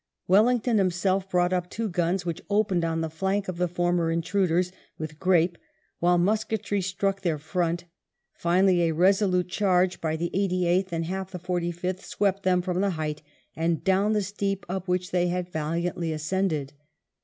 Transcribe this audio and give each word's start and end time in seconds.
Wellington 0.27 0.79
himself 0.79 1.29
brought 1.29 1.53
up 1.53 1.69
two 1.69 1.87
guns, 1.87 2.25
which 2.25 2.41
opened 2.49 2.83
on 2.83 3.01
the 3.01 3.07
flank 3.11 3.47
of 3.47 3.57
tne 3.59 3.67
former 3.69 4.09
intruders 4.09 4.71
with 4.97 5.19
grape, 5.19 5.59
while 5.99 6.17
musketry 6.17 6.81
struck 6.81 7.21
their 7.21 7.37
front; 7.37 7.83
finally 8.33 8.81
a 8.81 8.95
resolute 8.95 9.49
charge 9.49 10.01
by 10.01 10.15
the 10.15 10.31
Eighty 10.33 10.65
eighth 10.65 10.91
and 10.91 11.05
half 11.05 11.29
the 11.29 11.37
Forty 11.37 11.71
fifth 11.71 12.03
swept 12.03 12.41
them 12.41 12.63
from 12.63 12.81
the 12.81 12.89
height 12.97 13.21
and 13.55 13.83
down 13.83 14.13
the 14.13 14.23
steep 14.23 14.65
up 14.67 14.87
which 14.87 15.11
they 15.11 15.27
had 15.27 15.49
valiantly 15.49 16.11
ascended. 16.11 16.73